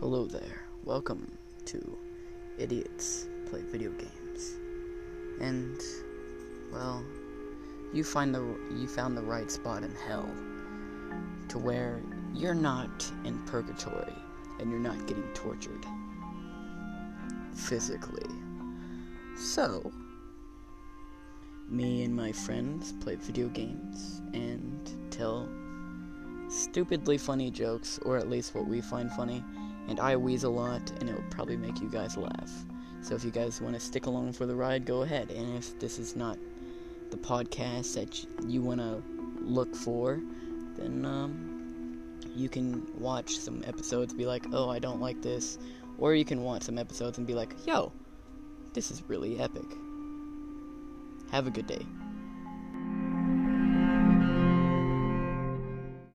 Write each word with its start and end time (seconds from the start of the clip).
Hello 0.00 0.26
there. 0.26 0.62
Welcome 0.84 1.36
to 1.64 1.98
Idiots 2.56 3.26
Play 3.50 3.62
Video 3.62 3.90
Games. 3.90 4.54
And 5.40 5.76
well, 6.72 7.02
you 7.92 8.04
find 8.04 8.32
the 8.32 8.38
you 8.76 8.86
found 8.86 9.16
the 9.16 9.22
right 9.22 9.50
spot 9.50 9.82
in 9.82 9.92
hell 10.06 10.30
to 11.48 11.58
where 11.58 12.00
you're 12.32 12.54
not 12.54 13.10
in 13.24 13.42
purgatory 13.46 14.14
and 14.60 14.70
you're 14.70 14.78
not 14.78 15.04
getting 15.08 15.28
tortured 15.34 15.84
physically. 17.52 18.30
So, 19.36 19.90
me 21.68 22.04
and 22.04 22.14
my 22.14 22.30
friends 22.30 22.92
play 23.00 23.16
video 23.16 23.48
games 23.48 24.22
and 24.32 24.92
tell 25.10 25.48
stupidly 26.48 27.18
funny 27.18 27.50
jokes, 27.50 27.98
or 28.02 28.16
at 28.16 28.30
least 28.30 28.54
what 28.54 28.68
we 28.68 28.80
find 28.80 29.10
funny, 29.10 29.42
and 29.88 29.98
I 29.98 30.16
wheeze 30.16 30.44
a 30.44 30.48
lot, 30.48 30.90
and 31.00 31.08
it 31.08 31.14
will 31.14 31.30
probably 31.30 31.56
make 31.56 31.80
you 31.80 31.88
guys 31.88 32.16
laugh. 32.16 32.50
So 33.00 33.14
if 33.14 33.24
you 33.24 33.30
guys 33.30 33.60
want 33.60 33.74
to 33.74 33.80
stick 33.80 34.06
along 34.06 34.34
for 34.34 34.46
the 34.46 34.54
ride, 34.54 34.84
go 34.84 35.02
ahead. 35.02 35.30
And 35.30 35.56
if 35.56 35.78
this 35.78 35.98
is 35.98 36.14
not 36.14 36.38
the 37.10 37.16
podcast 37.16 37.94
that 37.94 38.24
you 38.46 38.60
want 38.60 38.80
to 38.80 39.02
look 39.40 39.74
for, 39.74 40.20
then 40.76 41.04
um, 41.04 42.18
you 42.34 42.48
can 42.48 42.86
watch 42.98 43.38
some 43.38 43.64
episodes, 43.66 44.12
be 44.12 44.26
like, 44.26 44.44
oh, 44.52 44.68
I 44.68 44.78
don't 44.78 45.00
like 45.00 45.22
this. 45.22 45.58
Or 45.98 46.14
you 46.14 46.24
can 46.24 46.42
watch 46.42 46.62
some 46.62 46.78
episodes 46.78 47.18
and 47.18 47.26
be 47.26 47.34
like, 47.34 47.54
yo, 47.66 47.92
this 48.74 48.90
is 48.90 49.02
really 49.08 49.40
epic. 49.40 49.66
Have 51.30 51.46
a 51.46 51.50
good 51.50 51.66
day. 51.66 51.84